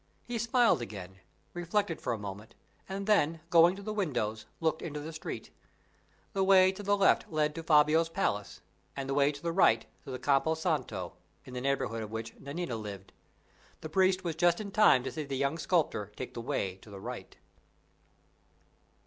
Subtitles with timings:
[0.25, 1.19] He smiled again,
[1.53, 2.55] reflected for a moment,
[2.89, 5.51] and then, going to the window, looked into the street.
[6.33, 8.61] The way to the left led to Fabio's palace,
[8.95, 11.13] and the way to the right to the Campo Santo,
[11.45, 13.13] in the neighborhood of which Nanina lived.
[13.81, 16.89] The priest was just in time to see the young sculptor take the way to
[16.89, 17.37] the right.